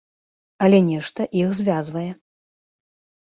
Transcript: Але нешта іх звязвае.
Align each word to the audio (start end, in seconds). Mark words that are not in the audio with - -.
Але 0.67 0.77
нешта 0.87 1.27
іх 1.43 1.53
звязвае. 1.59 2.09